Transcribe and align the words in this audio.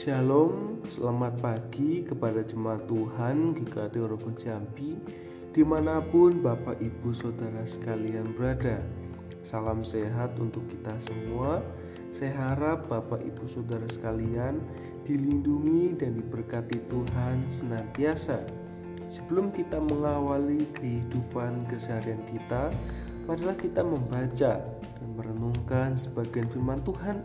Shalom, 0.00 0.80
selamat 0.88 1.44
pagi 1.44 2.00
kepada 2.00 2.40
jemaat 2.40 2.88
Tuhan 2.88 3.52
GKT 3.52 4.00
Orogo 4.00 4.32
Jambi 4.32 4.96
Di 5.52 5.60
mana 5.60 6.00
pun 6.00 6.40
Bapak 6.40 6.80
Ibu 6.80 7.12
Saudara 7.12 7.60
sekalian 7.68 8.32
berada. 8.32 8.80
Salam 9.44 9.84
sehat 9.84 10.40
untuk 10.40 10.64
kita 10.72 10.96
semua. 11.04 11.60
Saya 12.08 12.32
harap 12.32 12.88
Bapak 12.88 13.20
Ibu 13.20 13.44
Saudara 13.44 13.84
sekalian 13.92 14.64
Dilindungi 15.04 15.92
dan 16.00 16.16
diberkati 16.16 16.80
Tuhan 16.88 17.44
senantiasa. 17.52 18.40
Sebelum 19.12 19.52
kita 19.52 19.84
mengawali 19.84 20.64
kehidupan 20.80 21.68
keseharian 21.68 22.24
kita 22.24 22.72
Marilah 23.28 23.52
kita 23.52 23.84
membaca 23.84 24.64
dan 24.64 25.08
merenungkan 25.12 25.92
sebagian 25.92 26.48
firman 26.48 26.80
Tuhan 26.80 27.20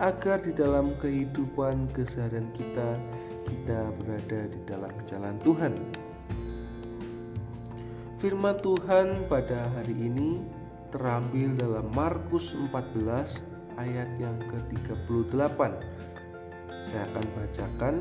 agar 0.00 0.40
di 0.40 0.56
dalam 0.56 0.96
kehidupan 0.96 1.92
keseharian 1.92 2.48
kita 2.56 2.96
kita 3.44 3.92
berada 4.00 4.40
di 4.48 4.60
dalam 4.64 4.94
jalan 5.04 5.36
Tuhan. 5.44 5.74
Firman 8.16 8.56
Tuhan 8.60 9.28
pada 9.28 9.68
hari 9.76 9.96
ini 9.96 10.40
terambil 10.92 11.56
dalam 11.56 11.88
Markus 11.92 12.52
14 12.52 13.76
ayat 13.80 14.08
yang 14.20 14.36
ke-38. 14.48 15.60
Saya 16.80 17.04
akan 17.12 17.26
bacakan 17.36 17.94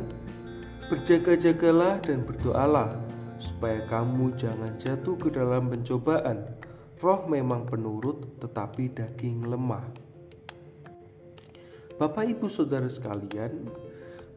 Berjaga-jagalah 0.90 2.02
dan 2.02 2.26
berdoalah 2.26 2.98
supaya 3.38 3.86
kamu 3.86 4.34
jangan 4.34 4.74
jatuh 4.82 5.22
ke 5.22 5.30
dalam 5.30 5.70
pencobaan. 5.70 6.58
Roh 6.98 7.30
memang 7.30 7.70
penurut 7.70 8.42
tetapi 8.42 8.90
daging 8.98 9.46
lemah. 9.46 10.09
Bapak 12.00 12.32
Ibu 12.32 12.48
Saudara 12.48 12.88
sekalian, 12.88 13.68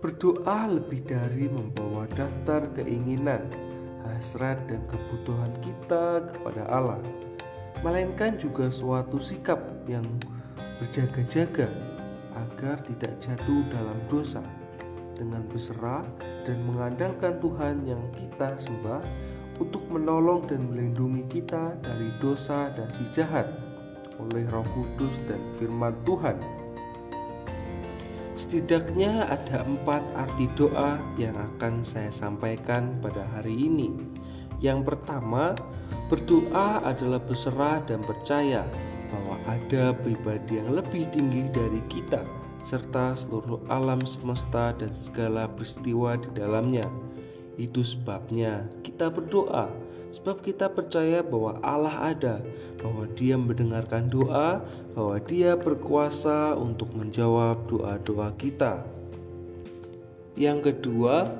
berdoa 0.02 0.66
lebih 0.66 1.06
dari 1.06 1.46
membawa 1.46 2.10
daftar 2.10 2.66
keinginan, 2.74 3.46
hasrat 4.02 4.58
dan 4.66 4.82
kebutuhan 4.90 5.54
kita 5.62 6.26
kepada 6.26 6.66
Allah, 6.66 6.98
melainkan 7.86 8.34
juga 8.34 8.66
suatu 8.66 9.22
sikap 9.22 9.62
yang 9.86 10.02
berjaga-jaga 10.82 11.70
agar 12.34 12.82
tidak 12.82 13.14
jatuh 13.22 13.62
dalam 13.70 13.98
dosa 14.10 14.42
dengan 15.14 15.46
berserah 15.46 16.02
dan 16.42 16.66
mengandalkan 16.66 17.38
Tuhan 17.38 17.86
yang 17.86 18.02
kita 18.18 18.58
sembah 18.58 19.06
untuk 19.62 19.86
menolong 19.86 20.50
dan 20.50 20.66
melindungi 20.66 21.30
kita 21.30 21.78
dari 21.78 22.10
dosa 22.18 22.74
dan 22.74 22.90
si 22.90 23.06
jahat 23.14 23.46
oleh 24.18 24.50
Roh 24.50 24.66
Kudus 24.74 25.14
dan 25.30 25.38
firman 25.62 25.94
Tuhan. 26.02 26.61
Setidaknya 28.42 29.30
ada 29.30 29.62
empat 29.62 30.02
arti 30.18 30.50
doa 30.58 30.98
yang 31.14 31.38
akan 31.38 31.86
saya 31.86 32.10
sampaikan 32.10 32.98
pada 32.98 33.22
hari 33.38 33.54
ini. 33.54 33.94
Yang 34.58 34.82
pertama, 34.82 35.54
berdoa 36.10 36.82
adalah 36.82 37.22
berserah 37.22 37.86
dan 37.86 38.02
percaya 38.02 38.66
bahwa 39.14 39.38
ada 39.46 39.94
pribadi 39.94 40.58
yang 40.58 40.74
lebih 40.74 41.06
tinggi 41.14 41.46
dari 41.54 41.78
kita, 41.86 42.26
serta 42.66 43.14
seluruh 43.14 43.62
alam 43.70 44.02
semesta 44.02 44.74
dan 44.74 44.90
segala 44.90 45.46
peristiwa 45.46 46.18
di 46.18 46.26
dalamnya. 46.34 46.90
Itu 47.60 47.84
sebabnya 47.84 48.68
kita 48.80 49.12
berdoa 49.12 49.70
Sebab 50.12 50.44
kita 50.44 50.68
percaya 50.68 51.24
bahwa 51.24 51.56
Allah 51.64 52.12
ada, 52.12 52.34
bahwa 52.84 53.08
Dia 53.16 53.40
mendengarkan 53.40 54.12
doa, 54.12 54.60
bahwa 54.92 55.16
Dia 55.24 55.56
berkuasa 55.56 56.52
untuk 56.52 56.92
menjawab 56.92 57.64
doa-doa 57.64 58.28
kita. 58.36 58.84
Yang 60.36 60.68
kedua, 60.68 61.32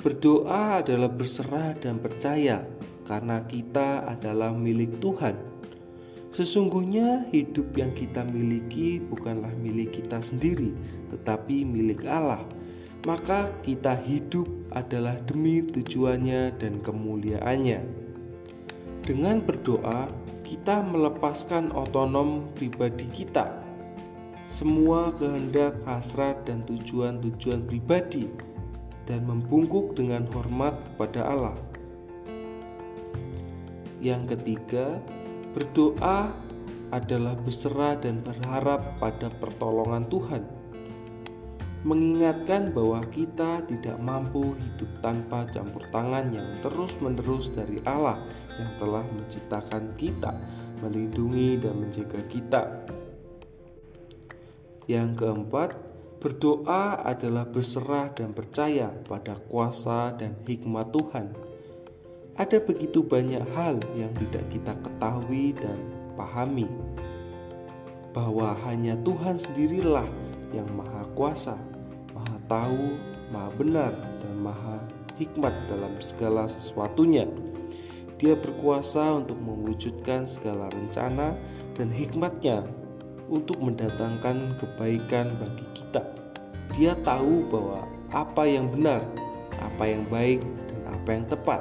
berdoa 0.00 0.80
adalah 0.80 1.12
berserah 1.12 1.76
dan 1.76 2.00
percaya 2.00 2.64
karena 3.04 3.44
kita 3.44 4.08
adalah 4.08 4.48
milik 4.48 4.96
Tuhan. 4.96 5.36
Sesungguhnya 6.32 7.28
hidup 7.32 7.76
yang 7.76 7.92
kita 7.92 8.24
miliki 8.24 9.00
bukanlah 9.00 9.52
milik 9.60 10.00
kita 10.00 10.24
sendiri, 10.24 10.72
tetapi 11.12 11.68
milik 11.68 12.04
Allah. 12.08 12.44
Maka 13.04 13.52
kita 13.60 13.98
hidup 14.00 14.48
adalah 14.72 15.20
demi 15.28 15.60
tujuannya 15.60 16.56
dan 16.56 16.80
kemuliaannya. 16.80 17.80
Dengan 19.04 19.38
berdoa, 19.44 20.08
kita 20.42 20.82
melepaskan 20.82 21.70
otonom 21.74 22.50
pribadi 22.54 23.06
kita, 23.12 23.62
semua 24.46 25.10
kehendak, 25.14 25.78
hasrat, 25.86 26.42
dan 26.46 26.62
tujuan-tujuan 26.66 27.66
pribadi, 27.66 28.30
dan 29.06 29.22
membungkuk 29.26 29.94
dengan 29.94 30.26
hormat 30.34 30.74
kepada 30.94 31.30
Allah. 31.30 31.58
Yang 34.02 34.34
ketiga, 34.34 34.98
berdoa 35.54 36.34
adalah 36.94 37.34
berserah 37.38 37.98
dan 37.98 38.22
berharap 38.22 38.98
pada 39.02 39.30
pertolongan 39.42 40.06
Tuhan 40.06 40.55
mengingatkan 41.84 42.72
bahwa 42.72 43.04
kita 43.12 43.60
tidak 43.68 43.98
mampu 44.00 44.56
hidup 44.56 44.90
tanpa 45.04 45.44
campur 45.52 45.84
tangan 45.92 46.32
yang 46.32 46.48
terus-menerus 46.64 47.52
dari 47.52 47.82
Allah 47.84 48.22
yang 48.56 48.72
telah 48.80 49.04
menciptakan 49.04 49.92
kita, 50.00 50.32
melindungi 50.80 51.60
dan 51.60 51.74
menjaga 51.76 52.20
kita. 52.30 52.62
Yang 54.86 55.10
keempat, 55.18 55.70
berdoa 56.22 57.02
adalah 57.04 57.44
berserah 57.44 58.14
dan 58.14 58.32
percaya 58.32 58.88
pada 59.04 59.36
kuasa 59.50 60.14
dan 60.16 60.38
hikmat 60.46 60.94
Tuhan. 60.94 61.26
Ada 62.36 62.60
begitu 62.60 63.00
banyak 63.00 63.44
hal 63.56 63.80
yang 63.96 64.12
tidak 64.14 64.44
kita 64.52 64.72
ketahui 64.84 65.56
dan 65.56 65.78
pahami, 66.16 66.68
bahwa 68.12 68.56
hanya 68.64 68.96
Tuhan 69.00 69.36
sendirilah 69.36 70.08
yang 70.56 70.68
Maha 70.72 71.04
Kuasa 71.12 71.56
maha 72.16 72.36
tahu, 72.48 72.96
maha 73.28 73.50
benar, 73.60 73.92
dan 74.24 74.34
maha 74.40 74.80
hikmat 75.20 75.52
dalam 75.68 75.92
segala 76.00 76.48
sesuatunya. 76.48 77.28
Dia 78.16 78.32
berkuasa 78.32 79.20
untuk 79.20 79.36
mewujudkan 79.36 80.24
segala 80.24 80.72
rencana 80.72 81.36
dan 81.76 81.92
hikmatnya 81.92 82.64
untuk 83.28 83.60
mendatangkan 83.60 84.56
kebaikan 84.56 85.36
bagi 85.36 85.66
kita. 85.76 86.00
Dia 86.72 86.96
tahu 87.04 87.44
bahwa 87.52 87.84
apa 88.08 88.48
yang 88.48 88.72
benar, 88.72 89.04
apa 89.60 89.84
yang 89.84 90.08
baik, 90.08 90.40
dan 90.72 90.80
apa 90.96 91.08
yang 91.12 91.24
tepat. 91.28 91.60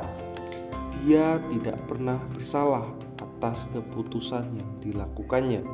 Dia 1.03 1.44
tidak 1.51 1.78
pernah 1.91 2.17
bersalah 2.31 2.88
atas 3.19 3.67
keputusan 3.75 4.47
yang 4.55 4.72
dilakukannya. 4.79 5.67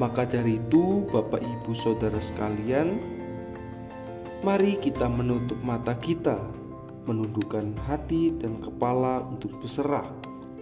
Maka 0.00 0.24
dari 0.24 0.56
itu, 0.56 1.04
Bapak 1.12 1.44
Ibu 1.44 1.72
Saudara 1.76 2.16
sekalian, 2.16 3.20
Mari 4.42 4.74
kita 4.82 5.06
menutup 5.06 5.62
mata 5.62 5.94
kita, 5.94 6.34
menundukkan 7.06 7.78
hati 7.86 8.34
dan 8.34 8.58
kepala 8.58 9.22
untuk 9.22 9.62
berserah, 9.62 10.10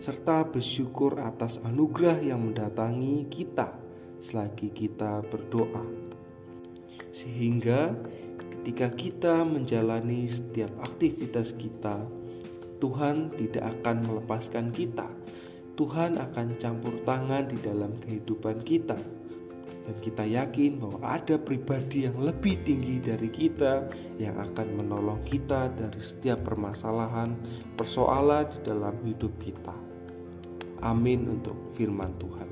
serta 0.04 0.44
bersyukur 0.44 1.16
atas 1.16 1.56
anugerah 1.64 2.20
yang 2.20 2.44
mendatangi 2.44 3.24
kita 3.32 3.72
selagi 4.20 4.68
kita 4.76 5.24
berdoa. 5.24 5.80
Sehingga 7.08 7.96
ketika 8.36 8.92
kita 8.92 9.48
menjalani 9.48 10.28
setiap 10.28 10.76
aktivitas 10.84 11.56
kita, 11.56 12.04
Tuhan 12.84 13.32
tidak 13.32 13.80
akan 13.80 13.96
melepaskan 14.04 14.76
kita. 14.76 15.08
Tuhan 15.72 16.20
akan 16.20 16.60
campur 16.60 17.00
tangan 17.08 17.48
di 17.48 17.56
dalam 17.64 17.96
kehidupan 17.96 18.60
kita 18.60 19.19
dan 19.86 19.96
kita 19.98 20.24
yakin 20.24 20.78
bahwa 20.78 21.00
ada 21.02 21.36
pribadi 21.40 22.06
yang 22.06 22.16
lebih 22.20 22.60
tinggi 22.62 23.00
dari 23.00 23.28
kita 23.32 23.88
yang 24.20 24.36
akan 24.38 24.76
menolong 24.76 25.20
kita 25.24 25.72
dari 25.72 26.00
setiap 26.00 26.44
permasalahan, 26.44 27.34
persoalan 27.74 28.46
di 28.50 28.58
dalam 28.64 28.94
hidup 29.04 29.32
kita. 29.40 29.74
Amin 30.80 31.28
untuk 31.28 31.56
firman 31.76 32.12
Tuhan. 32.16 32.48